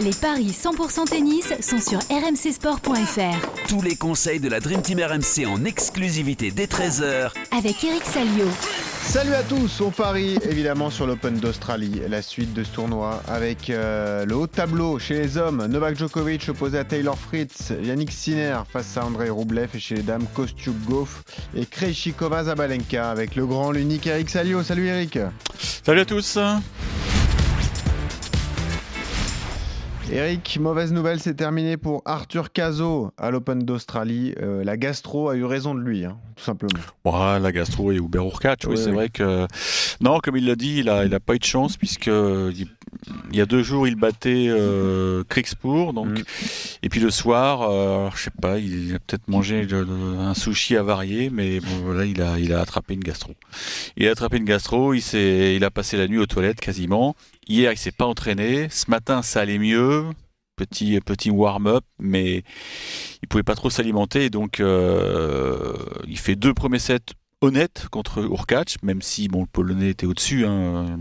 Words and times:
Les 0.00 0.12
paris 0.12 0.52
100% 0.52 1.08
tennis 1.08 1.52
sont 1.60 1.80
sur 1.80 1.98
rmcsport.fr. 1.98 3.66
Tous 3.68 3.82
les 3.82 3.96
conseils 3.96 4.38
de 4.38 4.48
la 4.48 4.60
Dream 4.60 4.80
Team 4.80 5.00
RMC 5.00 5.44
en 5.44 5.64
exclusivité 5.64 6.52
dès 6.52 6.66
13h 6.66 7.32
Avec 7.50 7.82
Eric 7.82 8.04
Salio. 8.04 8.46
Salut 9.02 9.34
à 9.34 9.42
tous, 9.42 9.80
on 9.80 9.90
parie 9.90 10.38
évidemment 10.48 10.90
sur 10.90 11.04
l'Open 11.04 11.38
d'Australie, 11.38 12.00
la 12.08 12.22
suite 12.22 12.52
de 12.52 12.62
ce 12.62 12.70
tournoi 12.70 13.22
avec 13.26 13.70
euh, 13.70 14.24
le 14.24 14.36
haut 14.36 14.46
tableau 14.46 15.00
chez 15.00 15.14
les 15.14 15.36
hommes, 15.36 15.66
Novak 15.66 15.98
Djokovic 15.98 16.48
opposé 16.48 16.78
à 16.78 16.84
Taylor 16.84 17.18
Fritz, 17.18 17.72
Yannick 17.82 18.12
Sinner 18.12 18.58
face 18.72 18.96
à 18.96 19.04
Andrei 19.04 19.30
Roublev 19.30 19.70
et 19.74 19.80
chez 19.80 19.96
les 19.96 20.02
dames 20.02 20.26
Kostyuk 20.32 20.76
Gauff 20.84 21.24
et 21.56 21.66
Krejcikova 21.66 22.44
Zabalenka 22.44 23.10
avec 23.10 23.34
le 23.34 23.46
grand, 23.46 23.72
l'unique 23.72 24.06
Eric 24.06 24.30
Salio. 24.30 24.62
Salut 24.62 24.86
Eric. 24.86 25.18
Salut 25.82 26.00
à 26.00 26.04
tous. 26.04 26.38
Eric, 30.10 30.58
mauvaise 30.58 30.90
nouvelle, 30.90 31.20
c'est 31.20 31.34
terminé 31.34 31.76
pour 31.76 32.00
Arthur 32.06 32.50
Cazot 32.50 33.12
à 33.18 33.30
l'Open 33.30 33.62
d'Australie. 33.62 34.34
Euh, 34.40 34.64
la 34.64 34.78
gastro 34.78 35.28
a 35.28 35.36
eu 35.36 35.44
raison 35.44 35.74
de 35.74 35.80
lui, 35.80 36.06
hein, 36.06 36.16
tout 36.34 36.44
simplement. 36.44 36.80
Ouais, 37.04 37.38
la 37.38 37.52
gastro 37.52 37.92
et 37.92 37.96
Hubert 37.96 38.24
Urkacz, 38.24 38.64
oui, 38.66 38.78
c'est 38.78 38.90
vrai 38.90 39.10
que. 39.10 39.46
Non, 40.00 40.20
comme 40.20 40.38
il 40.38 40.46
l'a 40.46 40.56
dit, 40.56 40.78
il 40.78 40.86
n'a 40.86 41.04
il 41.04 41.14
a 41.14 41.20
pas 41.20 41.34
eu 41.34 41.38
de 41.38 41.44
chance, 41.44 41.76
puisque 41.76 42.06
il, 42.06 42.66
y 43.36 43.40
a 43.40 43.46
deux 43.46 43.62
jours, 43.62 43.86
il 43.86 43.96
battait 43.96 44.46
euh, 44.48 45.24
donc, 45.92 46.06
mm. 46.06 46.22
et 46.82 46.88
puis 46.88 47.00
le 47.00 47.10
soir, 47.10 47.62
euh, 47.62 48.10
je 48.14 48.24
sais 48.24 48.30
pas, 48.30 48.58
il 48.58 48.94
a 48.94 48.98
peut-être 48.98 49.28
mangé 49.28 49.66
un 49.72 50.34
sushi 50.34 50.76
avarié, 50.76 51.30
mais 51.30 51.60
bon, 51.60 51.76
voilà, 51.84 52.04
il 52.04 52.20
a, 52.22 52.38
il 52.38 52.52
a 52.52 52.60
attrapé 52.60 52.94
une 52.94 53.02
gastro. 53.04 53.34
Il 53.96 54.06
a 54.08 54.10
attrapé 54.10 54.38
une 54.38 54.44
gastro, 54.44 54.94
il, 54.94 55.02
il 55.14 55.64
a 55.64 55.70
passé 55.70 55.96
la 55.96 56.08
nuit 56.08 56.18
aux 56.18 56.26
toilettes 56.26 56.60
quasiment. 56.60 57.14
Hier, 57.48 57.72
il 57.72 57.78
s'est 57.78 57.92
pas 57.92 58.06
entraîné. 58.06 58.68
Ce 58.70 58.90
matin, 58.90 59.22
ça 59.22 59.40
allait 59.40 59.58
mieux. 59.58 60.04
Petit, 60.56 60.98
petit 61.00 61.30
warm-up, 61.30 61.84
mais 62.00 62.42
il 63.22 63.28
pouvait 63.28 63.44
pas 63.44 63.54
trop 63.54 63.70
s'alimenter. 63.70 64.28
Donc, 64.28 64.58
euh, 64.58 65.72
il 66.08 66.18
fait 66.18 66.34
deux 66.34 66.52
premiers 66.52 66.80
sets 66.80 67.14
honnêtes 67.40 67.86
contre 67.90 68.18
Urkacz, 68.24 68.76
même 68.82 69.00
si 69.00 69.28
bon, 69.28 69.42
le 69.42 69.46
Polonais 69.46 69.90
était 69.90 70.06
au-dessus. 70.06 70.44
Hein, 70.46 70.98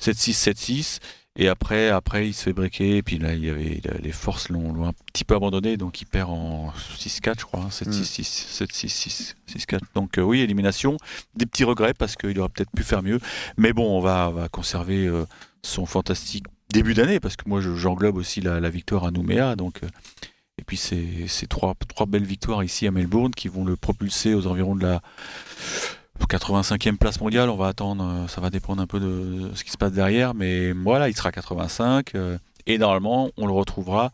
7-6, 0.00 0.50
7-6. 0.50 0.98
Et 1.36 1.48
après, 1.48 1.88
après, 1.88 2.28
il 2.28 2.32
se 2.32 2.44
fait 2.44 2.52
breaker. 2.52 2.96
Et 2.98 3.02
puis 3.02 3.18
là, 3.18 3.34
il 3.34 3.44
y 3.44 3.50
avait, 3.50 3.80
les 4.00 4.12
forces 4.12 4.48
l'ont 4.50 4.86
un 4.86 4.92
petit 5.12 5.24
peu 5.24 5.34
abandonné. 5.34 5.76
Donc, 5.76 6.00
il 6.00 6.04
perd 6.04 6.30
en 6.30 6.72
6-4, 6.96 7.40
je 7.40 7.44
crois. 7.44 7.66
7-6, 7.70 8.62
7-6, 8.62 9.34
6-4. 9.48 9.80
Donc, 9.94 10.18
euh, 10.18 10.22
oui, 10.22 10.40
élimination. 10.40 10.96
Des 11.34 11.46
petits 11.46 11.64
regrets 11.64 11.94
parce 11.94 12.14
qu'il 12.14 12.38
aurait 12.38 12.50
peut-être 12.50 12.70
pu 12.70 12.84
faire 12.84 13.02
mieux. 13.02 13.18
Mais 13.56 13.72
bon, 13.72 13.96
on 13.96 14.00
va, 14.00 14.30
va 14.30 14.48
conserver 14.48 15.06
euh, 15.06 15.26
son 15.62 15.86
fantastique 15.86 16.44
début 16.72 16.94
d'année. 16.94 17.18
Parce 17.18 17.34
que 17.34 17.48
moi, 17.48 17.60
j'englobe 17.60 18.16
aussi 18.16 18.40
la, 18.40 18.70
victoire 18.70 19.04
à 19.04 19.10
Nouméa. 19.10 19.56
Donc. 19.56 19.82
Euh, 19.82 19.88
et 20.56 20.62
puis 20.62 20.80
trois, 21.48 21.74
trois 21.88 22.06
belles 22.06 22.24
victoires 22.24 22.62
ici 22.62 22.86
à 22.86 22.92
Melbourne 22.92 23.32
qui 23.32 23.48
vont 23.48 23.64
le 23.64 23.74
propulser 23.74 24.34
aux 24.34 24.46
environs 24.46 24.76
de 24.76 24.86
la 24.86 25.02
85e 26.20 26.96
place 26.96 27.20
mondiale, 27.20 27.50
on 27.50 27.56
va 27.56 27.68
attendre, 27.68 28.04
euh, 28.04 28.28
ça 28.28 28.40
va 28.40 28.50
dépendre 28.50 28.82
un 28.82 28.86
peu 28.86 29.00
de 29.00 29.50
ce 29.54 29.64
qui 29.64 29.70
se 29.70 29.76
passe 29.76 29.92
derrière, 29.92 30.34
mais 30.34 30.72
voilà, 30.72 31.08
il 31.08 31.16
sera 31.16 31.32
85. 31.32 32.14
Euh, 32.14 32.38
et 32.66 32.78
normalement, 32.78 33.30
on 33.36 33.46
le 33.46 33.52
retrouvera 33.52 34.10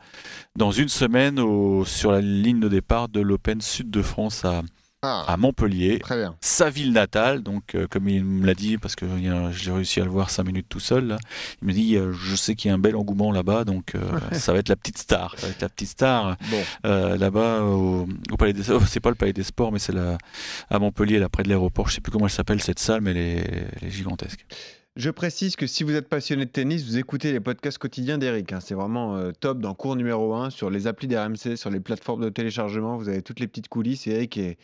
dans 0.57 0.73
une 0.73 0.89
semaine 0.89 1.37
sur 1.85 2.11
la 2.11 2.21
ligne 2.21 2.59
de 2.59 2.69
départ 2.69 3.09
de 3.09 3.21
l'Open 3.21 3.61
Sud 3.61 3.91
de 3.91 4.03
France 4.03 4.45
à, 4.45 4.63
ah. 5.03 5.25
à 5.27 5.37
Montpellier, 5.37 6.03
sa 6.41 6.69
ville 6.69 6.93
natale. 6.93 7.43
Donc, 7.43 7.75
euh, 7.75 7.87
comme 7.89 8.09
il 8.09 8.25
me 8.25 8.47
l'a 8.47 8.55
dit, 8.55 8.77
parce 8.77 8.97
que 8.97 9.07
j'ai 9.53 9.73
réussi 9.73 10.01
à 10.01 10.05
le 10.05 10.11
voir 10.11 10.31
cinq 10.31 10.45
minutes 10.45 10.67
tout 10.69 10.81
seul, 10.81 11.17
il 11.63 11.69
me 11.69 11.73
dit 11.73 11.97
euh, 11.97 12.13
Je 12.13 12.37
sais 12.37 12.55
qu'il 12.55 12.69
y 12.69 12.73
a 12.73 12.75
un 12.75 12.79
bel 12.79 12.97
engouement 12.97 13.33
là-bas, 13.33 13.65
donc 13.65 13.95
euh, 13.95 14.01
ça 14.33 14.53
va 14.53 14.59
être 14.59 14.69
la 14.69 14.77
petite 14.77 14.99
star. 14.99 15.35
Ça 15.39 15.47
va 15.47 15.53
être 15.53 15.63
la 15.63 15.69
petite 15.69 15.89
star 15.89 16.37
là-bas 16.85 17.63
au, 17.63 18.07
Palais 18.39 18.53
des 18.53 18.63
Sports. 18.63 18.87
c'est 18.89 19.01
pas 19.01 19.11
le 19.11 19.17
Palais 19.17 19.33
des 19.33 19.43
Sports, 19.43 19.73
mais 19.73 19.79
c'est 19.79 19.95
à 19.97 20.79
Montpellier, 20.79 21.19
là 21.19 21.29
près 21.29 21.43
de 21.43 21.49
l'aéroport. 21.49 21.89
Je 21.89 21.95
sais 21.95 22.01
plus 22.01 22.13
comment 22.13 22.27
elle 22.27 22.33
s'appelle 22.33 22.61
cette 22.63 22.79
salle, 22.79 23.01
mais 23.01 23.11
elle 23.11 23.17
est 23.17 23.91
gigantesque. 23.91 24.45
Je 25.01 25.09
précise 25.09 25.57
que 25.57 25.67
si 25.67 25.83
vous 25.83 25.95
êtes 25.95 26.11
passionné 26.11 26.45
de 26.45 26.51
tennis, 26.51 26.85
vous 26.85 26.99
écoutez 26.99 27.33
les 27.33 27.41
podcasts 27.41 27.79
quotidiens 27.79 28.19
d'Eric. 28.19 28.53
Hein. 28.53 28.59
C'est 28.61 28.75
vraiment 28.75 29.17
euh, 29.17 29.33
top 29.33 29.59
dans 29.59 29.73
cours 29.73 29.97
numéro 29.97 30.35
1 30.35 30.51
sur 30.51 30.69
les 30.69 30.87
applis 30.87 31.09
d'RMC, 31.09 31.57
sur 31.57 31.71
les 31.71 31.81
plateformes 31.81 32.23
de 32.23 32.29
téléchargement. 32.29 32.99
Vous 32.99 33.09
avez 33.09 33.23
toutes 33.23 33.41
les 33.41 33.47
petites 33.47 33.69
coulisses. 33.69 34.07
Et 34.07 34.11
Eric 34.11 34.37
est, 34.37 34.59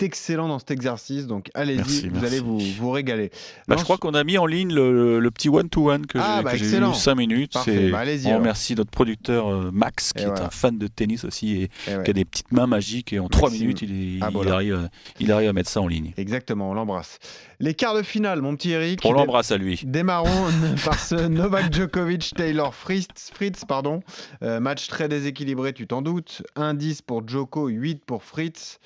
excellent 0.00 0.46
dans 0.46 0.60
cet 0.60 0.70
exercice. 0.70 1.26
Donc 1.26 1.50
allez-y, 1.54 2.08
vous 2.10 2.24
allez 2.24 2.38
vous, 2.38 2.60
vous 2.60 2.90
régaler. 2.92 3.32
Bah, 3.66 3.74
je 3.76 3.82
crois 3.82 3.98
qu'on 3.98 4.14
a 4.14 4.22
mis 4.22 4.38
en 4.38 4.46
ligne 4.46 4.72
le, 4.72 5.28
petit 5.32 5.48
one-to-one 5.48 6.06
que 6.06 6.18
ah, 6.20 6.44
j'ai 6.54 6.78
bah, 6.78 6.90
eu 6.90 6.94
5 6.94 7.14
minutes. 7.16 7.54
Bah, 7.54 8.04
on 8.26 8.34
remercie 8.36 8.76
notre 8.76 8.92
producteur 8.92 9.48
euh, 9.48 9.70
Max, 9.72 10.12
qui 10.12 10.22
est 10.22 10.26
un 10.26 10.50
fan 10.50 10.78
de 10.78 10.86
tennis 10.86 11.24
aussi 11.24 11.60
et, 11.60 11.70
qui 11.86 12.10
a 12.10 12.12
des 12.12 12.24
petites 12.24 12.52
mains 12.52 12.68
magiques. 12.68 13.12
Et 13.12 13.18
en 13.18 13.28
3 13.28 13.50
minutes, 13.50 13.82
il, 13.82 14.20
ah, 14.20 14.30
arrive, 14.48 14.88
il 15.18 15.32
arrive 15.32 15.48
à 15.48 15.52
mettre 15.52 15.70
ça 15.70 15.80
en 15.80 15.88
ligne. 15.88 16.12
Exactement, 16.16 16.70
on 16.70 16.74
l'embrasse. 16.74 17.18
Les 17.62 17.74
quarts 17.74 17.94
de 17.94 18.02
finale, 18.02 18.42
mon 18.42 18.56
petit 18.56 18.72
Eric. 18.72 19.02
On 19.04 19.12
l'embrasse 19.12 19.52
à 19.52 19.56
lui. 19.56 19.80
Démarrons 19.84 20.50
par 20.84 20.98
ce 20.98 21.14
Novak 21.14 21.72
Djokovic 21.72 22.32
Taylor 22.34 22.74
Fritz, 22.74 23.30
Fritz 23.32 23.64
pardon. 23.64 24.00
Euh, 24.42 24.58
match 24.58 24.88
très 24.88 25.08
déséquilibré, 25.08 25.72
tu 25.72 25.86
t'en 25.86 26.02
doutes. 26.02 26.42
1-10 26.56 27.02
pour 27.06 27.22
Djoko, 27.24 27.68
8 27.68 28.04
pour 28.04 28.24
Fritz. 28.24 28.80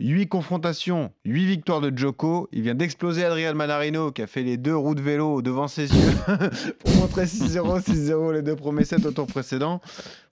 8 0.00 0.28
confrontations, 0.28 1.12
8 1.26 1.44
victoires 1.44 1.82
de 1.82 1.92
Djoko. 1.94 2.48
Il 2.52 2.62
vient 2.62 2.74
d'exploser 2.74 3.22
Adrian 3.22 3.54
Manarino 3.54 4.12
qui 4.12 4.22
a 4.22 4.26
fait 4.26 4.42
les 4.42 4.56
deux 4.56 4.74
roues 4.74 4.94
de 4.94 5.02
vélo 5.02 5.42
devant 5.42 5.68
ses 5.68 5.94
yeux 5.94 6.12
pour 6.78 6.94
montrer 6.94 7.26
6-0, 7.26 7.82
6-0 7.82 8.32
les 8.32 8.40
deux 8.40 8.56
premiers 8.56 8.84
sets 8.84 9.04
au 9.04 9.10
tour 9.10 9.26
précédent. 9.26 9.82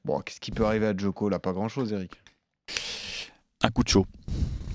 Bon, 0.07 0.21
qu'est-ce 0.21 0.41
qui 0.41 0.53
peut 0.53 0.65
arriver 0.65 0.87
à 0.87 0.97
Djoko 0.97 1.29
là? 1.29 1.39
Pas 1.39 1.53
grand-chose, 1.53 1.93
Eric. 1.93 2.13
Un 3.63 3.69
coup 3.69 3.85
de 3.85 3.91
chaud. 3.91 4.07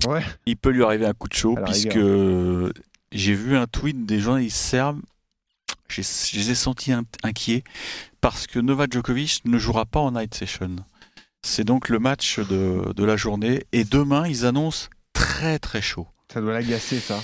Ouais. 0.06 0.22
Il 0.46 0.56
peut 0.56 0.70
lui 0.70 0.84
arriver 0.84 1.06
un 1.06 1.12
coup 1.12 1.26
de 1.26 1.34
chaud 1.34 1.56
puisque 1.64 1.98
j'ai 3.16 3.34
vu 3.34 3.56
un 3.56 3.66
tweet 3.66 4.06
des 4.06 4.28
ils 4.40 4.50
servent. 4.50 5.00
Je 5.88 6.02
les 6.36 6.50
ai 6.50 6.54
sentis 6.54 6.92
inquiets 7.22 7.64
parce 8.20 8.46
que 8.46 8.58
Novak 8.58 8.92
Djokovic 8.92 9.42
ne 9.44 9.58
jouera 9.58 9.86
pas 9.86 10.00
en 10.00 10.12
night 10.12 10.34
session. 10.34 10.76
C'est 11.42 11.64
donc 11.64 11.88
le 11.88 11.98
match 11.98 12.40
de, 12.40 12.92
de, 12.92 13.04
la 13.04 13.16
journée. 13.16 13.64
Et 13.72 13.84
demain, 13.84 14.26
ils 14.26 14.44
annoncent 14.46 14.88
très 15.12 15.58
très 15.58 15.80
chaud. 15.80 16.08
Ça 16.32 16.40
doit 16.40 16.52
l'agacer, 16.52 16.98
ça. 16.98 17.22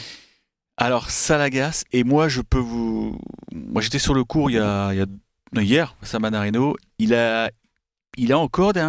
Alors, 0.77 1.11
ça 1.11 1.39
l'agace. 1.39 1.85
Et 1.93 2.05
moi, 2.05 2.29
je 2.29 2.41
peux 2.41 2.59
vous. 2.59 3.19
Moi, 3.53 3.83
j'étais 3.83 3.99
sur 3.99 4.15
le 4.15 4.23
cours 4.23 4.49
il 4.49 4.55
y 4.55 4.59
a, 4.59 4.93
il 4.93 4.99
y 4.99 5.03
a... 5.03 5.63
hier, 5.63 5.97
Samanarino. 6.03 6.77
Il 6.99 7.15
a, 7.15 7.51
il 8.17 8.33
a 8.33 8.39
encore, 8.39 8.73
des, 8.73 8.81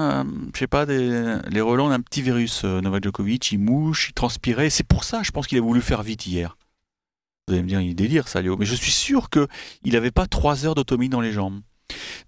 je 0.54 0.60
sais 0.60 0.68
pas, 0.68 0.86
des, 0.86 1.38
les 1.50 1.62
relents 1.62 1.90
d'un 1.90 2.02
petit 2.02 2.22
virus, 2.22 2.62
euh, 2.64 2.80
Novak 2.82 3.04
Djokovic. 3.04 3.52
Il 3.52 3.60
mouche, 3.60 4.10
il 4.10 4.14
transpirait. 4.14 4.70
C'est 4.70 4.88
pour 4.88 5.04
ça, 5.04 5.24
je 5.24 5.32
pense 5.32 5.48
qu'il 5.48 5.58
a 5.58 5.62
voulu 5.62 5.82
faire 5.82 6.04
vite 6.04 6.28
hier. 6.28 6.56
Vous 7.48 7.54
allez 7.54 7.64
me 7.64 7.68
dire, 7.68 7.82
il 7.82 7.94
délire, 7.94 8.28
ça, 8.28 8.42
Léo. 8.42 8.56
Mais 8.58 8.66
je 8.66 8.76
suis 8.76 8.92
sûr 8.92 9.30
qu'il 9.30 9.94
n'avait 9.94 10.12
pas 10.12 10.28
trois 10.28 10.66
heures 10.66 10.76
d'automie 10.76 11.10
dans 11.10 11.22
les 11.22 11.34
jambes. 11.34 11.60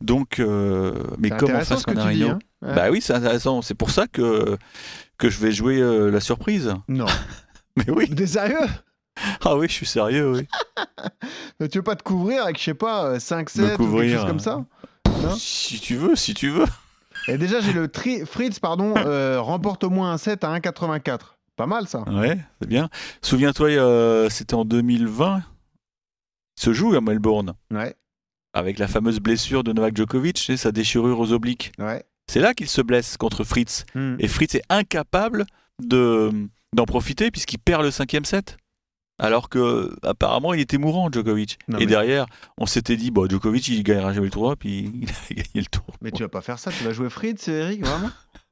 Donc, 0.02 0.40
euh, 0.40 0.94
mais 1.18 1.30
comment 1.30 1.62
faire 1.62 1.80
ce 1.80 1.86
qu'on 1.86 1.98
a 1.98 2.12
hein 2.12 2.40
Bah 2.62 2.90
oui, 2.92 3.02
c'est 3.02 3.14
intéressant. 3.14 3.62
C'est 3.62 3.76
pour 3.76 3.92
ça 3.92 4.08
que, 4.08 4.58
que 5.18 5.30
je 5.30 5.40
vais 5.40 5.52
jouer 5.52 5.80
euh, 5.80 6.10
la 6.12 6.20
surprise. 6.20 6.74
Non. 6.90 7.06
mais 7.78 7.90
oui. 7.90 8.10
T'es 8.10 8.28
sérieux? 8.28 8.68
Ah 9.46 9.56
oui, 9.56 9.68
je 9.70 9.74
suis 9.74 9.86
sérieux, 9.86 10.34
oui. 10.34 10.48
mais 11.60 11.70
tu 11.70 11.78
veux 11.78 11.84
pas 11.84 11.96
te 11.96 12.04
couvrir 12.04 12.44
avec, 12.44 12.60
je 12.60 12.64
sais 12.64 12.74
pas, 12.74 13.18
5 13.18 13.50
7 13.50 13.80
ou 13.80 13.98
quelque 13.98 14.18
chose 14.18 14.26
comme 14.26 14.40
ça? 14.40 14.66
Si 15.38 15.80
tu 15.80 15.96
veux, 15.96 16.16
si 16.18 16.34
tu 16.34 16.50
veux. 16.50 16.66
Et 17.28 17.38
déjà, 17.38 17.62
j'ai 17.62 17.74
le 17.74 17.88
tri 17.88 18.26
Fritz, 18.26 18.60
pardon, 18.60 18.94
euh, 18.98 19.40
remporte 19.40 19.84
au 19.86 19.90
moins 19.90 20.12
un 20.12 20.18
set 20.18 20.44
à 20.44 20.50
1,84. 20.50 21.35
Pas 21.56 21.68
mal 21.68 21.88
ça. 21.88 22.04
Ouais, 22.10 22.38
c'est 22.62 22.68
bien. 22.68 22.90
Souviens-toi, 23.22 23.70
euh, 23.70 24.30
c'était 24.30 24.56
en 24.56 24.66
2020. 24.66 25.44
Il 26.58 26.62
se 26.62 26.74
joue 26.74 26.96
à 26.96 27.02
Melbourne. 27.02 27.54
Ouais. 27.72 27.96
Avec 28.54 28.80
la 28.80 28.88
fameuse 28.88 29.20
blessure 29.20 29.64
de 29.64 29.74
Novak 29.74 29.96
Djokovic 29.96 30.50
et 30.50 30.58
sa 30.58 30.72
déchirure 30.72 31.20
aux 31.20 31.32
obliques. 31.32 31.72
Ouais. 31.80 32.04
C'est 32.28 32.40
là 32.40 32.54
qu'il 32.54 32.68
se 32.68 32.82
blesse 32.82 33.18
contre 33.18 33.44
Fritz. 33.44 33.86
Hmm. 33.94 34.16
Et 34.20 34.28
Fritz 34.28 34.56
est 34.56 34.64
incapable 34.70 35.46
de 35.82 36.32
d'en 36.74 36.86
profiter 36.86 37.32
puisqu'il 37.32 37.58
perd 37.60 37.84
le 37.84 37.92
cinquième 37.92 38.26
set. 38.26 38.58
Alors 39.18 39.48
que 39.48 39.96
apparemment 40.04 40.54
il 40.54 40.60
était 40.60 40.78
mourant 40.78 41.10
Djokovic. 41.10 41.58
et 41.80 41.86
derrière, 41.86 42.26
on 42.58 42.66
s'était 42.66 42.98
dit 42.98 43.12
bon 43.12 43.30
Djokovic 43.30 43.66
il 43.70 43.82
gagnera 43.84 44.12
jamais 44.12 44.26
le 44.26 44.32
tournoi 44.32 44.58
puis 44.58 44.92
il 44.94 45.10
a 45.10 45.14
gagné 45.34 45.50
le 45.56 45.66
tour. 45.66 45.86
Mais 46.02 46.12
tu 46.12 46.24
vas 46.24 46.30
pas 46.30 46.42
faire 46.42 46.60
ça, 46.60 46.72
tu 46.72 46.84
vas 46.84 46.92
jouer 46.92 47.10
Fritz, 47.10 47.48
Eric, 47.48 47.86
vraiment? 47.86 48.10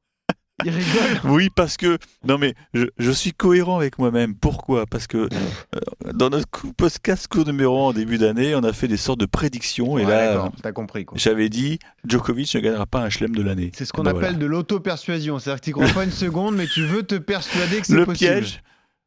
il 0.64 0.72
rigole. 0.72 1.22
Oui, 1.32 1.50
parce 1.56 1.78
que 1.78 1.98
non 2.26 2.38
mais 2.38 2.54
je, 2.74 3.12
suis 3.12 3.34
cohérent 3.34 3.78
avec 3.78 3.98
moi-même. 4.00 4.36
Pourquoi? 4.36 4.86
Parce 4.86 5.08
que 5.08 5.18
euh, 5.18 5.80
dans 6.14 6.30
notre 6.30 6.48
podcast 6.78 7.34
numéro 7.36 7.78
1 7.78 7.82
en 7.90 7.94
début 7.94 8.18
d'année, 8.18 8.56
on 8.56 8.64
a 8.64 8.74
fait 8.74 8.88
des 8.88 8.98
sortes 8.98 9.20
de 9.20 9.26
prédictions 9.26 9.98
et 9.98 10.06
là, 10.06 10.52
t'as 10.62 10.72
compris 10.72 11.06
J'avais 11.16 11.50
dit 11.50 11.80
Djokovic 12.08 12.54
ne 12.56 12.60
gagnera 12.60 12.86
pas 12.86 13.02
un 13.02 13.10
chelem 13.10 13.36
de 13.36 13.42
l'année. 13.42 13.72
C'est 13.76 13.86
ce 13.86 13.94
qu'on 13.94 14.04
bah, 14.04 14.12
appelle 14.12 14.38
de 14.38 14.46
l'auto-persuasion. 14.46 15.40
C'est-à-dire 15.40 15.62
que 15.62 15.66
tu 15.66 15.72
crois 15.72 15.88
pas 15.88 16.04
une 16.04 16.12
seconde, 16.12 16.56
mais 16.56 16.68
tu 16.68 16.86
veux 16.86 17.04
te 17.04 17.16
persuader 17.16 17.82
que 17.82 17.88
c'est 17.88 18.06
possible. 18.06 18.32
Le 18.32 18.40
piège. 18.40 18.64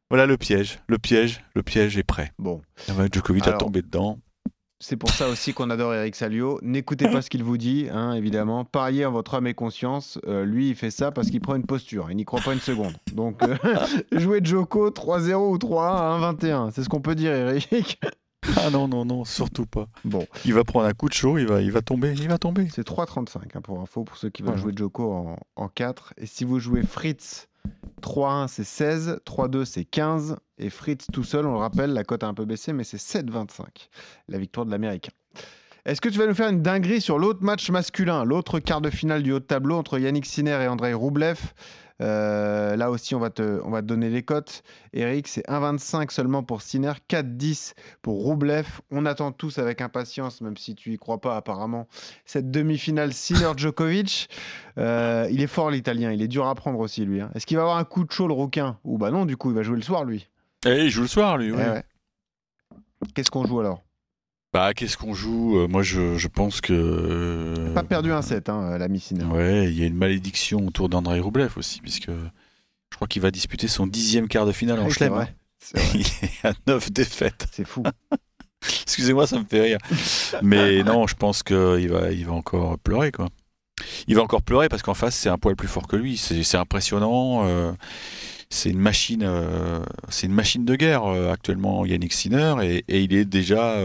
Voilà 0.09 0.25
le 0.25 0.37
piège, 0.37 0.79
le 0.87 0.97
piège, 0.97 1.43
le 1.53 1.63
piège 1.63 1.97
est 1.97 2.03
prêt. 2.03 2.31
Bon. 2.39 2.61
Novak 2.87 3.13
Djokovic 3.13 3.43
Alors, 3.43 3.55
a 3.55 3.59
tombé 3.59 3.81
dedans. 3.81 4.19
C'est 4.79 4.95
pour 4.95 5.09
ça 5.09 5.27
aussi 5.27 5.53
qu'on 5.53 5.71
adore 5.71 5.95
Eric 5.95 6.15
Salio. 6.15 6.59
N'écoutez 6.61 7.09
pas 7.09 7.23
ce 7.23 7.31
qu'il 7.31 7.43
vous 7.43 7.57
dit, 7.57 7.87
hein, 7.91 8.13
évidemment. 8.13 8.63
Pariez 8.63 9.07
en 9.07 9.11
votre 9.11 9.33
âme 9.33 9.47
et 9.47 9.55
conscience. 9.55 10.19
Euh, 10.27 10.45
lui, 10.45 10.69
il 10.69 10.75
fait 10.75 10.91
ça 10.91 11.11
parce 11.11 11.31
qu'il 11.31 11.41
prend 11.41 11.55
une 11.55 11.65
posture. 11.65 12.11
Il 12.11 12.17
n'y 12.17 12.25
croit 12.25 12.41
pas 12.41 12.53
une 12.53 12.59
seconde. 12.59 12.93
Donc, 13.13 13.41
euh, 13.41 13.57
jouer 14.11 14.39
Joko 14.43 14.91
3-0 14.91 15.33
ou 15.33 15.57
3-1 15.57 15.95
à 15.95 16.31
1-21. 16.31 16.71
C'est 16.71 16.83
ce 16.83 16.89
qu'on 16.89 17.01
peut 17.01 17.15
dire, 17.15 17.33
Eric. 17.33 17.99
Ah 18.55 18.69
non, 18.69 18.87
non, 18.87 19.05
non, 19.05 19.25
surtout 19.25 19.65
pas. 19.65 19.87
Bon, 20.05 20.25
Il 20.45 20.53
va 20.53 20.63
prendre 20.63 20.85
un 20.85 20.93
coup 20.93 21.09
de 21.09 21.13
chaud, 21.13 21.37
il 21.37 21.47
va, 21.47 21.61
il 21.61 21.71
va 21.71 21.81
tomber, 21.81 22.13
il 22.13 22.27
va 22.27 22.37
tomber. 22.37 22.67
c'est 22.73 22.87
3-35 22.87 23.37
hein, 23.55 23.61
pour 23.61 23.79
info, 23.81 24.03
pour 24.03 24.17
ceux 24.17 24.29
qui 24.29 24.43
veulent 24.43 24.57
jouer 24.57 24.73
Joko 24.75 25.11
en, 25.11 25.37
en 25.55 25.67
4. 25.67 26.13
Et 26.17 26.25
si 26.25 26.45
vous 26.45 26.59
jouez 26.59 26.83
Fritz 26.83 27.47
3-1, 28.01 28.47
c'est 28.47 28.63
16. 28.63 29.19
3-2, 29.25 29.65
c'est 29.65 29.85
15. 29.85 30.37
Et 30.57 30.69
Fritz 30.69 31.07
tout 31.11 31.23
seul, 31.23 31.45
on 31.45 31.51
le 31.51 31.57
rappelle, 31.57 31.91
la 31.91 32.03
cote 32.03 32.23
a 32.23 32.27
un 32.27 32.33
peu 32.33 32.45
baissé, 32.45 32.73
mais 32.73 32.83
c'est 32.83 32.97
7-25. 32.97 33.65
La 34.29 34.37
victoire 34.37 34.65
de 34.65 34.71
l'Américain. 34.71 35.11
Est-ce 35.85 36.01
que 36.01 36.09
tu 36.09 36.17
vas 36.17 36.27
nous 36.27 36.35
faire 36.35 36.49
une 36.49 36.61
dinguerie 36.61 36.99
sur 36.99 37.17
l'autre 37.17 37.43
match 37.43 37.69
masculin, 37.69 38.25
l'autre 38.25 38.59
quart 38.59 38.81
de 38.81 38.89
finale 38.89 39.23
du 39.23 39.31
haut 39.31 39.39
de 39.39 39.45
tableau 39.45 39.77
entre 39.77 39.97
Yannick 39.99 40.25
Sinner 40.25 40.59
et 40.61 40.67
Andrei 40.67 40.93
Roublev 40.93 41.39
Euh, 42.01 42.75
Là 42.75 42.91
aussi, 42.91 43.15
on 43.15 43.19
va, 43.19 43.29
te, 43.29 43.59
on 43.63 43.69
va 43.71 43.81
te 43.81 43.87
donner 43.87 44.09
les 44.09 44.21
cotes. 44.23 44.61
Eric, 44.93 45.27
c'est 45.27 45.47
1,25 45.47 46.11
seulement 46.11 46.43
pour 46.43 46.61
Sinner, 46.61 46.91
4,10 47.09 47.73
pour 48.01 48.23
Roublev. 48.23 48.67
On 48.91 49.05
attend 49.05 49.31
tous 49.31 49.57
avec 49.57 49.81
impatience, 49.81 50.41
même 50.41 50.57
si 50.57 50.75
tu 50.75 50.93
y 50.93 50.97
crois 50.97 51.19
pas 51.19 51.35
apparemment, 51.35 51.87
cette 52.25 52.51
demi-finale 52.51 53.13
Sinner-Djokovic. 53.13 54.29
Euh, 54.77 55.27
il 55.31 55.41
est 55.41 55.47
fort 55.47 55.71
l'Italien, 55.71 56.11
il 56.11 56.21
est 56.21 56.27
dur 56.27 56.45
à 56.47 56.53
prendre 56.55 56.79
aussi 56.79 57.03
lui. 57.05 57.21
hein. 57.21 57.31
Est-ce 57.33 57.45
qu'il 57.47 57.57
va 57.57 57.63
avoir 57.63 57.77
un 57.77 57.83
coup 57.83 58.03
de 58.03 58.11
chaud 58.11 58.27
le 58.27 58.33
rouquin? 58.33 58.77
Ou 58.83 58.97
bah 58.97 59.09
non, 59.11 59.25
du 59.25 59.37
coup, 59.37 59.49
il 59.49 59.55
va 59.55 59.63
jouer 59.63 59.77
le 59.77 59.81
soir 59.81 60.03
lui. 60.05 60.27
Et 60.65 60.85
il 60.85 60.89
joue 60.91 61.01
le 61.03 61.07
soir, 61.07 61.37
lui. 61.37 61.49
Eh 61.49 61.53
ouais. 61.53 61.83
Qu'est-ce 63.15 63.31
qu'on 63.31 63.45
joue 63.45 63.59
alors? 63.59 63.83
Bah, 64.53 64.73
qu'est-ce 64.73 64.97
qu'on 64.97 65.13
joue? 65.13 65.59
Euh, 65.59 65.67
Moi, 65.67 65.83
je, 65.83 66.17
je 66.17 66.27
pense 66.27 66.61
que. 66.61 66.73
euh, 66.73 67.73
Pas 67.73 67.83
perdu 67.83 68.11
un 68.11 68.21
set, 68.21 68.49
hein, 68.49 68.77
l'ami 68.77 68.99
Sinner. 68.99 69.25
Ouais, 69.25 69.65
il 69.69 69.77
y 69.77 69.83
a 69.83 69.85
une 69.85 69.95
malédiction 69.97 70.65
autour 70.65 70.89
d'Andrei 70.89 71.19
Roublev 71.19 71.51
aussi, 71.57 71.81
puisque 71.81 72.09
je 72.09 72.95
crois 72.95 73.07
qu'il 73.07 73.21
va 73.21 73.29
disputer 73.31 73.67
son 73.67 73.85
dixième 73.87 74.27
quart 74.27 74.45
de 74.45 74.51
finale 74.51 74.79
en 74.79 74.85
Ouais, 74.85 74.91
chelem. 74.91 75.13
vrai. 75.13 75.35
Il 75.93 76.01
est 76.01 76.45
à 76.47 76.53
9 76.67 76.91
défaites. 76.91 77.45
C'est 77.51 77.67
fou. 77.67 77.83
Excusez-moi, 78.83 79.27
ça 79.27 79.37
me 79.39 79.45
fait 79.45 79.61
rire. 79.61 79.77
Mais 80.41 80.81
non, 80.83 81.07
je 81.07 81.15
pense 81.15 81.43
qu'il 81.43 81.89
va, 81.89 82.11
il 82.11 82.25
va 82.25 82.31
encore 82.33 82.79
pleurer, 82.79 83.11
quoi. 83.11 83.27
Il 84.07 84.15
va 84.15 84.23
encore 84.23 84.41
pleurer 84.41 84.69
parce 84.69 84.81
qu'en 84.81 84.93
face, 84.95 85.15
c'est 85.15 85.29
un 85.29 85.37
poil 85.37 85.55
plus 85.55 85.67
fort 85.67 85.87
que 85.87 85.95
lui. 85.95 86.17
C'est 86.17 86.41
c'est 86.43 86.57
impressionnant. 86.57 87.45
euh, 87.45 87.71
c'est 88.49 88.69
une 88.69 88.79
machine, 88.79 89.23
euh, 89.23 89.81
c'est 90.09 90.25
une 90.27 90.33
machine 90.33 90.63
de 90.65 90.75
guerre 90.75 91.03
euh, 91.03 91.31
actuellement, 91.33 91.85
Yannick 91.85 92.13
Sinner, 92.13 92.55
et, 92.63 92.85
et 92.87 93.01
il 93.01 93.13
est 93.13 93.25
déjà 93.25 93.75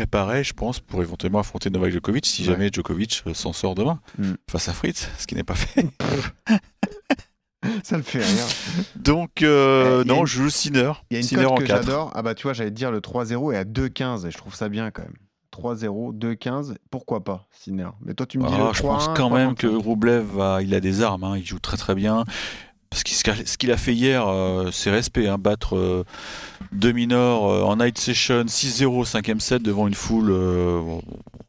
préparé, 0.00 0.44
je 0.44 0.54
pense, 0.54 0.80
pour 0.80 1.02
éventuellement 1.02 1.40
affronter 1.40 1.68
Novak 1.68 1.90
Djokovic 1.92 2.24
si 2.24 2.40
Ouais. 2.42 2.48
jamais 2.48 2.70
Djokovic 2.72 3.22
euh, 3.26 3.34
s'en 3.34 3.52
sort 3.52 3.74
demain 3.74 4.00
Mm. 4.18 4.32
face 4.50 4.68
à 4.68 4.72
Fritz, 4.72 5.08
ce 5.18 5.26
qui 5.26 5.34
n'est 5.34 5.44
pas 5.44 5.54
fait. 5.54 5.86
Ça 7.84 7.98
le 7.98 8.02
fait 8.02 8.20
rire. 8.24 8.46
Donc 8.96 9.42
euh, 9.42 10.02
Eh, 10.02 10.08
non, 10.08 10.20
une- 10.20 10.26
je 10.26 10.38
joue 10.42 10.48
Sinner, 10.48 10.92
Il 11.10 11.14
y 11.14 11.16
a 11.16 11.20
une 11.20 11.26
Sinner 11.26 11.44
en 11.44 11.50
cote 11.56 11.64
que 11.64 11.68
4. 11.68 11.82
j'adore. 11.84 12.10
Ah 12.14 12.22
bah 12.22 12.34
tu 12.34 12.44
vois, 12.44 12.54
j'allais 12.54 12.70
te 12.70 12.74
dire 12.74 12.90
le 12.90 13.00
3-0 13.02 13.52
est 13.52 13.56
à 13.58 13.64
2-15 13.64 14.24
et 14.26 14.30
je 14.30 14.38
trouve 14.38 14.54
ça 14.54 14.70
bien 14.70 14.90
quand 14.90 15.02
même. 15.02 15.12
3-0, 15.52 16.14
2-15, 16.16 16.76
pourquoi 16.90 17.22
pas 17.22 17.46
Sinner? 17.52 17.88
Mais 18.00 18.14
toi 18.14 18.24
tu 18.24 18.38
me 18.38 18.46
dis 18.46 18.54
Ah, 18.56 18.68
le 18.68 18.72
je 18.72 18.78
3 18.78 18.94
pense 18.94 19.08
quand 19.14 19.28
même 19.28 19.54
que 19.54 19.66
Roublev, 19.66 20.24
va- 20.24 20.62
il 20.62 20.74
a 20.74 20.80
des 20.80 21.02
armes, 21.02 21.24
hein, 21.24 21.36
il 21.36 21.44
joue 21.44 21.58
très 21.58 21.76
très 21.76 21.94
bien. 21.94 22.24
Parce 22.90 23.04
que 23.04 23.10
ce 23.46 23.56
qu'il 23.56 23.70
a 23.70 23.76
fait 23.76 23.94
hier, 23.94 24.26
euh, 24.26 24.70
c'est 24.72 24.90
respect, 24.90 25.28
hein, 25.28 25.38
battre 25.38 25.76
euh, 25.76 26.04
deux 26.72 26.92
euh, 26.92 27.62
en 27.62 27.76
night 27.76 27.98
session 27.98 28.44
6-0 28.44 29.08
5ème 29.08 29.38
set 29.38 29.62
devant 29.62 29.86
une 29.86 29.94
foule 29.94 30.30
euh, 30.30 30.98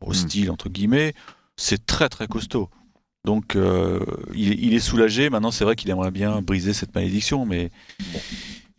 hostile, 0.02 0.52
entre 0.52 0.70
guillemets, 0.70 1.14
c'est 1.58 1.86
très 1.86 2.10
très 2.10 2.28
costaud. 2.28 2.70
Donc 3.26 3.56
euh, 3.56 4.00
il, 4.34 4.64
il 4.64 4.74
est 4.74 4.80
soulagé, 4.80 5.30
maintenant 5.30 5.52
c'est 5.52 5.64
vrai 5.64 5.76
qu'il 5.76 5.90
aimerait 5.90 6.12
bien 6.12 6.42
briser 6.42 6.74
cette 6.74 6.94
malédiction, 6.96 7.46
mais 7.46 7.70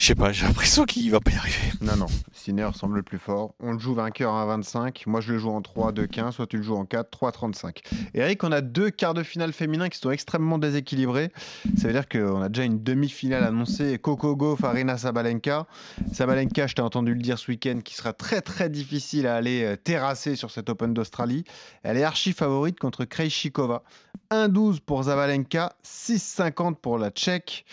je 0.02 0.08
sais 0.08 0.14
pas, 0.16 0.32
j'ai 0.32 0.46
l'impression 0.46 0.84
qu'il 0.84 1.08
va 1.12 1.20
pas 1.20 1.30
y 1.30 1.36
arriver. 1.36 1.72
Non, 1.80 1.94
non, 1.94 2.06
Sinner 2.32 2.68
semble 2.74 2.96
le 2.96 3.02
plus 3.04 3.20
fort. 3.20 3.54
On 3.60 3.70
le 3.70 3.78
joue 3.78 3.94
vainqueur 3.94 4.34
à 4.34 4.44
25. 4.46 5.04
Moi, 5.06 5.20
je 5.20 5.32
le 5.32 5.38
joue 5.38 5.50
en 5.50 5.62
3, 5.62 5.92
2, 5.92 6.08
15. 6.08 6.34
Soit 6.34 6.48
tu 6.48 6.56
le 6.56 6.64
joues 6.64 6.74
en 6.74 6.84
4, 6.84 7.08
3, 7.08 7.30
35. 7.30 7.82
Eric, 8.12 8.42
on 8.42 8.50
a 8.50 8.62
deux 8.62 8.90
quarts 8.90 9.14
de 9.14 9.22
finale 9.22 9.52
féminins 9.52 9.88
qui 9.88 10.00
sont 10.00 10.10
extrêmement 10.10 10.58
déséquilibrés. 10.58 11.30
Ça 11.78 11.86
veut 11.86 11.92
dire 11.92 12.08
qu'on 12.08 12.42
a 12.42 12.48
déjà 12.48 12.64
une 12.64 12.82
demi-finale 12.82 13.44
annoncée. 13.44 13.96
Coco 14.00 14.34
Gauff, 14.34 14.64
Arina 14.64 14.98
Sabalenka. 14.98 15.68
Sabalenka, 16.12 16.66
je 16.66 16.74
t'ai 16.74 16.82
entendu 16.82 17.14
le 17.14 17.20
dire 17.20 17.38
ce 17.38 17.52
week-end, 17.52 17.78
qui 17.84 17.94
sera 17.94 18.12
très 18.12 18.40
très 18.40 18.68
difficile 18.68 19.28
à 19.28 19.36
aller 19.36 19.62
euh, 19.62 19.76
terrasser 19.76 20.34
sur 20.34 20.50
cet 20.50 20.68
Open 20.68 20.94
d'Australie. 20.94 21.44
Elle 21.84 21.96
est 21.96 22.02
archi 22.02 22.32
favorite 22.32 22.80
contre 22.80 23.04
Krejcikova. 23.04 23.84
1,12 24.32 24.80
pour 24.80 25.04
Zabalenka, 25.04 25.74
6,50 25.84 26.74
pour 26.74 26.98
la 26.98 27.10
Tchèque. 27.10 27.64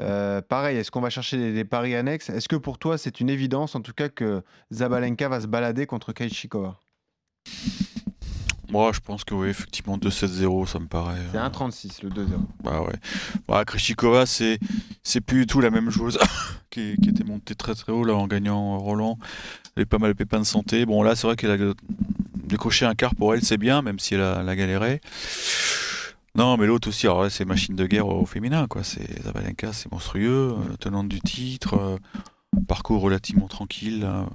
Euh, 0.00 0.42
pareil, 0.42 0.76
est-ce 0.76 0.90
qu'on 0.90 1.00
va 1.00 1.10
chercher 1.10 1.36
des, 1.36 1.52
des 1.52 1.64
paris 1.64 1.94
annexes? 1.94 2.30
Est-ce 2.30 2.48
que 2.48 2.56
pour 2.56 2.78
toi, 2.78 2.98
c'est 2.98 3.20
une 3.20 3.30
évidence, 3.30 3.74
en 3.74 3.80
tout 3.80 3.92
cas, 3.92 4.08
que 4.08 4.42
Zabalenka 4.72 5.28
va 5.28 5.40
se 5.40 5.46
balader 5.46 5.86
contre 5.86 6.12
Krejcikova? 6.12 6.78
Moi 8.70 8.90
je 8.92 8.98
pense 8.98 9.22
que 9.22 9.34
oui, 9.34 9.50
effectivement 9.50 9.98
2-7-0, 9.98 10.66
ça 10.66 10.80
me 10.80 10.86
paraît. 10.86 11.20
C'est 11.30 11.38
euh, 11.38 11.48
1,36 11.48 12.02
le 12.02 12.10
2-0. 12.10 12.26
Bah 12.64 12.80
ouais. 12.82 12.94
Bah, 13.46 13.62
c'est 14.26 14.58
c'est 15.04 15.20
plus 15.20 15.40
du 15.40 15.46
tout 15.46 15.60
la 15.60 15.70
même 15.70 15.90
joueuse 15.90 16.18
qui, 16.70 16.96
qui 17.00 17.10
était 17.10 17.22
montée 17.22 17.54
très 17.54 17.74
très 17.74 17.92
haut 17.92 18.04
là 18.04 18.14
en 18.14 18.26
gagnant 18.26 18.74
euh, 18.74 18.78
Roland. 18.78 19.18
Elle 19.76 19.82
a 19.82 19.84
eu 19.84 19.86
pas 19.86 19.98
mal 19.98 20.10
de 20.12 20.16
pépins 20.16 20.40
de 20.40 20.44
santé. 20.44 20.86
Bon 20.86 21.04
là, 21.04 21.14
c'est 21.14 21.26
vrai 21.26 21.36
qu'elle 21.36 21.52
a 21.52 21.72
décroché 22.34 22.84
un 22.84 22.94
quart 22.94 23.14
pour 23.14 23.34
elle, 23.34 23.44
c'est 23.44 23.58
bien, 23.58 23.82
même 23.82 23.98
si 23.98 24.14
elle 24.14 24.22
a, 24.22 24.38
elle 24.40 24.48
a 24.48 24.56
galéré. 24.56 25.00
Non, 26.36 26.56
mais 26.56 26.66
l'autre 26.66 26.88
aussi, 26.88 27.06
alors 27.06 27.22
là, 27.22 27.30
c'est 27.30 27.44
machine 27.44 27.76
de 27.76 27.86
guerre 27.86 28.08
au 28.08 28.26
féminin, 28.26 28.66
quoi. 28.66 28.82
C'est 28.82 29.22
Zabalenka, 29.22 29.72
c'est 29.72 29.90
monstrueux, 29.92 30.52
euh, 30.52 30.76
tenante 30.80 31.08
du 31.08 31.20
titre, 31.20 31.74
euh, 31.78 31.96
parcours 32.66 33.00
relativement 33.02 33.46
tranquille. 33.46 34.00
là. 34.00 34.26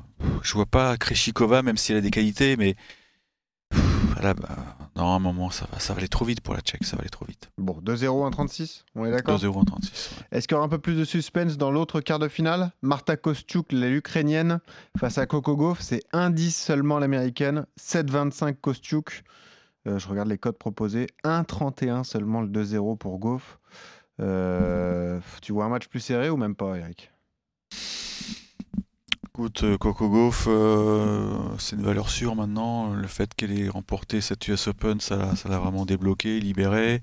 Je 0.41 0.53
vois 0.53 0.65
pas 0.65 0.95
Krejcikova, 0.97 1.61
même 1.61 1.75
si 1.77 1.91
elle 1.91 1.97
a 1.97 2.01
des 2.01 2.11
qualités, 2.11 2.55
mais 2.55 2.75
pff, 3.69 3.81
elle 4.17 4.25
a- 4.27 4.33
bah, 4.33 4.77
non, 4.95 5.11
à 5.11 5.15
un 5.15 5.19
moment, 5.19 5.49
ça 5.49 5.67
va, 5.71 5.79
ça 5.79 5.93
va 5.93 5.99
aller 5.99 6.07
trop 6.07 6.23
vite 6.23 6.39
pour 6.41 6.53
la 6.53 6.61
Tchèque, 6.61 6.85
ça 6.85 6.95
va 6.95 7.01
aller 7.01 7.09
trop 7.09 7.25
vite. 7.25 7.49
Bon, 7.57 7.77
2-0, 7.81 8.23
1,36 8.25 8.85
On 8.95 9.03
est 9.05 9.11
d'accord? 9.11 9.37
2-0 9.37 9.59
en 9.59 9.65
36. 9.65 10.11
ouais. 10.11 10.37
Est-ce 10.37 10.47
qu'il 10.47 10.55
y 10.55 10.57
aura 10.57 10.65
un 10.65 10.69
peu 10.69 10.79
plus 10.79 10.95
de 10.95 11.03
suspense 11.03 11.57
dans 11.57 11.69
l'autre 11.71 11.99
quart 11.99 12.19
de 12.19 12.29
finale? 12.29 12.71
Marta 12.81 13.17
Kostiuk, 13.17 13.73
l'Ukrainienne, 13.73 14.59
face 14.97 15.17
à 15.17 15.25
Coco 15.25 15.57
Gauff, 15.57 15.81
c'est 15.81 16.01
1,10 16.13 16.51
seulement 16.55 16.97
l'américaine, 16.99 17.65
7,25 17.77 18.55
Kostiuk. 18.61 19.23
Euh, 19.87 19.97
je 19.97 20.07
regarde 20.07 20.27
les 20.27 20.37
codes 20.37 20.57
proposés, 20.57 21.07
1,31 21.23 22.03
seulement 22.03 22.41
le 22.41 22.49
2-0 22.49 22.97
pour 22.97 23.17
Gauff. 23.17 23.59
Euh, 24.19 25.19
tu 25.41 25.53
vois 25.53 25.65
un 25.65 25.69
match 25.69 25.87
plus 25.87 25.99
serré 25.99 26.29
ou 26.29 26.37
même 26.37 26.55
pas, 26.55 26.75
Eric? 26.75 27.11
Écoute, 29.27 29.63
euh, 29.63 29.77
Coco 29.77 30.09
Gauff, 30.09 30.47
euh, 30.49 31.37
c'est 31.57 31.77
une 31.77 31.83
valeur 31.83 32.09
sûre 32.09 32.35
maintenant. 32.35 32.93
Le 32.93 33.07
fait 33.07 33.33
qu'elle 33.33 33.57
ait 33.57 33.69
remporté 33.69 34.19
cette 34.19 34.45
US 34.49 34.67
Open, 34.67 34.99
ça 34.99 35.33
l'a 35.45 35.59
vraiment 35.59 35.85
débloqué, 35.85 36.39
libéré. 36.39 36.99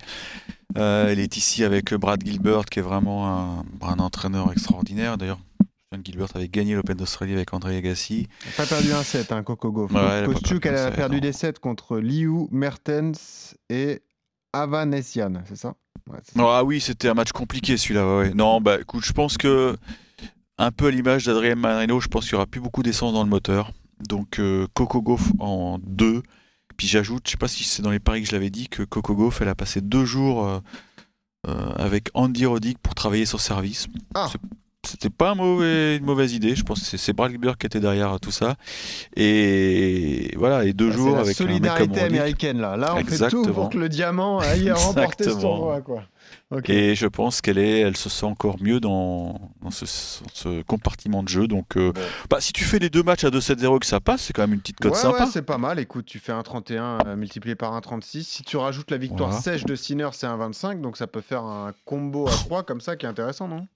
Elle 0.75 1.19
est 1.19 1.39
ici 1.39 1.65
avec 1.65 1.95
Brad 1.95 2.23
Gilbert, 2.23 2.67
qui 2.67 2.81
est 2.81 2.83
vraiment 2.83 3.65
un 3.81 3.99
entraîneur 3.99 4.53
extraordinaire. 4.53 5.17
D'ailleurs, 5.17 5.41
John 5.93 6.03
Gilbert 6.05 6.29
avait 6.35 6.49
gagné 6.49 6.75
l'Open 6.75 6.97
d'Australie 6.97 7.35
avec 7.35 7.55
André 7.55 7.77
Agassi. 7.77 8.27
Pas 8.57 8.67
perdu 8.67 8.93
un 8.93 9.05
set, 9.05 9.31
hein, 9.31 9.45
Coco 9.45 9.71
Gauff. 9.71 9.93
Ouais, 9.93 10.01
elle 10.01 10.25
a 10.25 10.91
perdu 10.91 11.17
elle 11.17 11.17
a 11.17 11.21
des 11.21 11.33
sets 11.33 11.55
contre 11.61 11.99
Liu, 11.99 12.49
Mertens 12.51 13.55
et 13.71 14.03
Avanesian, 14.53 15.43
c'est 15.47 15.57
ça? 15.57 15.75
Ouais, 16.11 16.19
ça. 16.23 16.33
Ah 16.39 16.65
oui, 16.65 16.81
c'était 16.81 17.09
un 17.09 17.15
match 17.15 17.31
compliqué 17.31 17.77
celui-là. 17.77 18.17
ouais. 18.19 18.35
Non, 18.35 18.61
bah 18.61 18.81
écoute, 18.81 19.05
je 19.05 19.13
pense 19.13 19.39
que, 19.39 19.77
un 20.59 20.73
peu 20.73 20.87
à 20.87 20.91
l'image 20.91 21.27
d'Adrien 21.27 21.55
Manarino, 21.55 22.01
je 22.01 22.09
pense 22.09 22.25
qu'il 22.25 22.33
y 22.33 22.37
aura 22.37 22.47
plus 22.47 22.61
beaucoup 22.61 22.83
d'essence 22.83 23.13
dans 23.13 23.23
le 23.23 23.31
moteur. 23.31 23.73
Donc 24.01 24.41
euh, 24.41 24.67
Coco 24.75 25.03
Gauff 25.03 25.31
en 25.39 25.79
2. 25.83 26.23
Puis 26.77 26.89
j'ajoute, 26.89 27.23
je 27.27 27.33
sais 27.33 27.37
pas 27.37 27.49
si 27.49 27.63
c'est 27.65 27.83
dans 27.83 27.91
les 27.91 28.01
paris 28.01 28.23
que 28.23 28.29
je 28.29 28.33
l'avais 28.33 28.51
dit, 28.51 28.69
que 28.69 28.83
Coco 28.83 29.15
Gauff, 29.15 29.41
elle 29.41 29.49
a 29.49 29.55
passé 29.55 29.81
deux 29.81 30.05
jours 30.05 30.47
euh, 30.47 30.61
euh, 31.47 31.73
avec 31.77 32.09
Andy 32.15 32.45
Roddick 32.45 32.79
pour 32.79 32.95
travailler 32.95 33.25
son 33.25 33.39
service. 33.39 33.87
Ah. 34.15 34.29
C'était 34.87 35.11
pas 35.11 35.31
un 35.33 35.35
mauvais- 35.35 35.97
une 35.97 36.05
mauvaise 36.05 36.33
idée. 36.33 36.55
Je 36.55 36.63
pense 36.63 36.89
que 36.91 36.97
c'est- 36.97 37.13
Brad 37.13 37.33
qui 37.59 37.67
était 37.67 37.81
derrière 37.81 38.19
tout 38.21 38.31
ça. 38.31 38.55
Et 39.17 40.31
voilà, 40.37 40.65
et 40.65 40.73
deux 40.73 40.91
Ah, 40.93 40.97
jours 40.97 41.15
la 41.17 41.21
avec 41.23 41.41
un 41.41 41.45
mec 41.47 41.53
comme 41.63 41.63
solidarité 41.63 42.01
américaine 42.03 42.61
là. 42.61 42.77
Là, 42.77 42.93
on 42.95 42.99
fait 42.99 43.03
tout 43.05 43.11
Exactement. 43.13 43.53
pour 43.53 43.71
que 43.71 43.79
le 43.79 43.89
diamant 43.89 44.39
aille 44.39 44.71
remporter 44.71 45.25
ce 45.25 45.29
Exactement. 45.31 45.57
tournoi. 45.57 45.81
Quoi. 45.81 46.03
Ok. 46.51 46.71
Et 46.71 46.95
je 46.95 47.07
pense 47.07 47.41
qu'elle 47.41 47.59
est, 47.59 47.81
elle 47.81 47.97
se 47.97 48.09
sent 48.09 48.27
encore 48.27 48.57
mieux 48.61 48.79
dans, 48.81 49.41
dans 49.63 49.71
ce, 49.71 49.85
ce 49.87 50.63
compartiment 50.63 51.23
de 51.23 51.29
jeu. 51.29 51.47
Donc, 51.49 51.77
euh, 51.77 51.93
Bon. 51.93 52.01
bah, 52.31 52.39
si 52.41 52.53
tu 52.53 52.65
fais 52.65 52.79
les 52.79 52.91
deux 52.91 53.03
matchs 53.03 53.25
à 53.25 53.31
2-7-0 53.31 53.77
et 53.77 53.81
que 53.81 53.87
ça 53.87 54.01
passe, 54.01 54.23
c'est 54.23 54.33
quand 54.33 54.43
même 54.43 54.55
une 54.55 54.61
petite 54.61 54.79
cote 54.79 54.93
Ouais, 54.93 54.99
sympa. 54.99 55.25
ouais, 55.25 55.31
c'est 55.33 55.43
pas 55.43 55.59
mal. 55.59 55.79
Écoute, 55.81 56.05
tu 56.07 56.19
fais 56.19 56.33
un 56.33 56.43
31 56.43 56.99
euh, 57.07 57.17
multiplié 57.17 57.55
par 57.57 57.75
un 57.75 57.81
36. 57.81 58.25
Si 58.29 58.43
tu 58.45 58.57
rajoutes 58.57 58.91
la 58.91 58.99
victoire 58.99 59.31
Voilà. 59.31 59.43
sèche 59.43 59.65
de 59.65 59.75
Sinner, 59.75 60.09
c'est 60.13 60.27
un 60.27 60.37
25. 60.37 60.81
Donc 60.81 60.97
ça 60.97 61.07
peut 61.07 61.21
faire 61.21 61.43
un 61.43 61.73
combo 61.85 62.29
à 62.29 62.33
3 62.33 62.63
comme 62.63 62.81
ça 62.81 62.97
qui 62.97 63.07
est 63.07 63.09
intéressant, 63.09 63.49
non? 63.49 63.67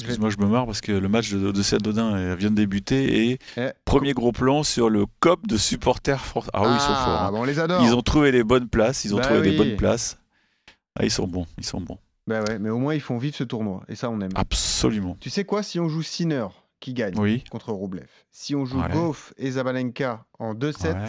Excuse-moi, 0.00 0.30
je 0.30 0.36
me 0.38 0.46
marre 0.46 0.66
parce 0.66 0.80
que 0.80 0.92
le 0.92 1.08
match 1.08 1.30
de 1.32 1.50
d'Océane 1.52 1.80
Dodin 1.82 2.14
euh, 2.14 2.34
vient 2.34 2.50
de 2.50 2.56
débuter 2.56 3.30
et 3.30 3.38
Eh, 3.56 3.68
premier 3.84 4.12
gros 4.12 4.32
plan 4.32 4.62
sur 4.62 4.90
le 4.90 5.04
COP 5.20 5.46
de 5.46 5.56
supporters 5.56 6.24
français. 6.24 6.50
Ah 6.52 6.62
oui, 6.62 6.68
ils 6.74 6.80
sont 6.80 6.86
forts. 6.88 7.22
hein. 7.22 7.30
bon, 7.32 7.40
on 7.40 7.44
les 7.44 7.58
adore. 7.58 7.82
Ils 7.82 7.94
ont 7.94 8.02
trouvé 8.02 8.32
les 8.32 8.42
bonnes 8.44 8.68
places, 8.68 9.04
ils 9.04 9.14
ont 9.14 9.18
Bah 9.18 9.24
trouvé 9.24 9.40
oui. 9.40 9.50
les 9.50 9.56
bonnes 9.56 9.76
places. 9.76 10.18
Ah, 10.98 11.04
ils 11.04 11.10
sont 11.10 11.26
bons, 11.26 11.46
ils 11.58 11.64
sont 11.64 11.80
bons. 11.80 11.98
Bah 12.26 12.42
ouais, 12.48 12.58
mais 12.58 12.70
au 12.70 12.78
moins 12.78 12.94
ils 12.94 13.00
font 13.00 13.18
vivre 13.18 13.34
ce 13.34 13.44
tournoi 13.44 13.82
et 13.88 13.94
ça 13.94 14.10
on 14.10 14.20
aime. 14.20 14.30
Absolument. 14.34 15.16
Tu 15.20 15.30
sais 15.30 15.44
quoi, 15.44 15.62
si 15.62 15.80
on 15.80 15.88
joue 15.88 16.02
Sinner 16.02 16.46
qui 16.80 16.94
gagne 16.94 17.14
Oui. 17.18 17.44
contre 17.50 17.72
Roublev, 17.72 18.06
si 18.30 18.54
on 18.54 18.64
joue 18.64 18.80
Ouais. 18.80 18.90
Goff 18.92 19.32
et 19.36 19.50
Zabalenka 19.52 20.24
en 20.38 20.54
2-7, 20.54 20.92
Ouais. 20.94 21.08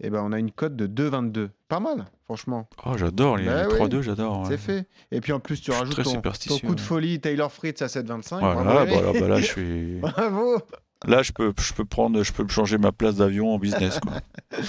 Eh 0.00 0.10
ben 0.10 0.22
on 0.24 0.32
a 0.32 0.38
une 0.38 0.50
cote 0.50 0.76
de 0.76 0.86
2-22. 0.86 1.48
Pas 1.68 1.80
mal, 1.80 2.06
franchement. 2.24 2.68
Oh, 2.86 2.96
j'adore 2.96 3.36
les, 3.36 3.46
Bah 3.46 3.66
les 3.68 3.74
oui. 3.74 3.80
3-2, 3.80 4.00
j'adore. 4.00 4.40
ouais. 4.40 4.46
C'est 4.48 4.56
fait. 4.58 4.86
Et 5.10 5.20
puis 5.20 5.32
en 5.32 5.40
plus, 5.40 5.60
tu 5.60 5.70
rajoutes 5.70 6.02
ton, 6.02 6.20
coup 6.60 6.74
de 6.74 6.80
folie 6.80 7.20
Taylor 7.20 7.50
Fritz 7.52 7.82
à 7.82 7.86
7,25. 7.86 8.38
Voilà, 8.40 8.64
bah, 8.64 8.86
Eric. 8.86 9.02
là, 9.14 9.20
bah 9.20 9.28
là, 9.28 9.40
je 9.40 9.44
suis. 9.46 9.98
Bravo. 10.00 10.58
Là, 11.06 11.22
je 11.22 11.32
peux, 11.32 11.52
je 11.60 11.72
peux 11.74 11.84
prendre, 11.84 12.22
je 12.22 12.32
peux 12.32 12.46
changer 12.48 12.78
ma 12.78 12.90
place 12.92 13.16
d'avion 13.16 13.52
en 13.54 13.58
business. 13.58 14.00
Quoi. 14.00 14.12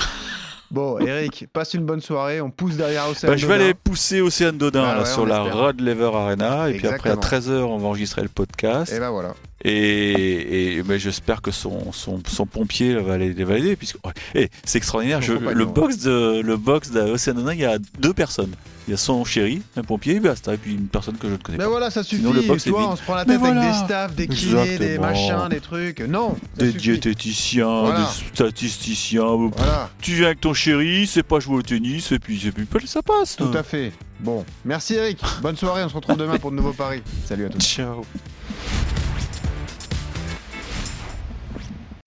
Bon, 0.71 0.99
Eric, 0.99 1.47
passe 1.51 1.73
une 1.73 1.83
bonne 1.83 1.99
soirée. 1.99 2.41
On 2.41 2.51
pousse 2.51 2.75
derrière 2.77 3.09
Océan 3.09 3.31
Bah, 3.31 3.37
je 3.37 3.47
vais 3.47 3.53
Dodin. 3.53 3.65
aller 3.65 3.73
pousser 3.73 4.21
Océane 4.21 4.55
Dodin 4.57 4.83
Bah 4.83 4.93
là, 4.93 4.99
ouais, 4.99 5.05
sur 5.07 5.25
la. 5.25 5.41
Rod 5.41 5.81
Lever 5.81 6.11
Arena. 6.13 6.69
Et 6.69 6.73
puis 6.75 6.85
après, 6.87 7.09
à 7.09 7.13
Exactement. 7.15 7.55
13h, 7.55 7.63
on 7.63 7.77
va 7.79 7.87
enregistrer 7.87 8.21
le 8.21 8.27
podcast. 8.29 8.93
Et 8.93 8.99
ben 8.99 9.09
voilà. 9.09 9.33
Et, 9.65 10.77
et- 10.77 10.83
mais 10.83 10.99
j'espère 10.99 11.41
que 11.41 11.51
son, 11.51 11.91
son, 11.91 12.19
son 12.27 12.45
pompier 12.45 12.95
va 12.95 13.17
les 13.17 13.33
les 13.33 13.43
valider. 13.43 13.75
Puisque... 13.75 13.97
oh, 14.03 14.09
eh, 14.35 14.49
c'est 14.63 14.77
extraordinaire. 14.77 15.21
Je- 15.21 15.33
le 15.33 15.65
box 15.65 15.97
de 15.99 16.41
le 16.41 16.57
box 16.57 16.91
il 16.93 17.59
y 17.59 17.65
a 17.65 17.77
deux 17.99 18.13
personnes. 18.13 18.53
Il 18.87 18.91
y 18.91 18.93
a 18.95 18.97
son 18.97 19.23
chéri, 19.23 19.61
un 19.77 19.83
pompier, 19.83 20.15
et 20.15 20.19
basta, 20.19 20.55
et 20.55 20.57
puis 20.57 20.73
une 20.73 20.87
personne 20.87 21.15
que 21.17 21.27
je 21.27 21.33
ne 21.33 21.37
connais 21.37 21.59
Mais 21.59 21.65
pas. 21.65 21.69
voilà, 21.69 21.91
ça 21.91 22.01
suffit. 22.01 22.21
Sinon, 22.21 22.33
le 22.33 22.41
box 22.41 22.63
Toi, 22.63 22.89
on 22.91 22.95
se 22.95 23.03
prend 23.03 23.13
la 23.13 23.23
Mais 23.25 23.35
tête 23.35 23.43
avec 23.43 23.53
voilà. 23.53 23.71
des 23.71 23.77
staffs, 23.85 24.15
des 24.15 24.27
kinés, 24.27 24.77
des 24.79 24.97
machins, 24.97 25.47
des 25.49 25.59
trucs. 25.59 25.99
Non. 25.99 26.35
Des 26.57 26.71
suffit. 26.71 26.81
diététiciens, 26.93 27.81
Voilà. 27.81 27.99
des 27.99 28.35
statisticiens. 28.35 29.25
Voilà, 29.55 29.91
Tu 30.01 30.13
viens 30.13 30.25
avec 30.27 30.41
ton 30.41 30.55
chéri, 30.55 31.05
c'est 31.05 31.21
pas 31.21 31.39
jouer 31.39 31.57
au 31.57 31.61
tennis, 31.61 32.11
et 32.11 32.17
puis, 32.17 32.47
et 32.47 32.51
puis 32.51 32.65
ça 32.87 33.03
passe. 33.03 33.35
tout 33.35 33.51
à 33.53 33.61
fait. 33.61 33.91
Bon, 34.21 34.43
merci 34.65 34.95
Eric. 34.95 35.19
Bonne 35.43 35.55
soirée. 35.55 35.83
On 35.83 35.89
se 35.89 35.95
retrouve 35.95 36.17
demain 36.17 36.37
pour 36.39 36.49
de 36.49 36.55
nouveaux 36.55 36.73
paris. 36.73 37.03
Salut 37.25 37.45
à 37.45 37.49
tous. 37.49 37.59
Ciao. 37.61 38.03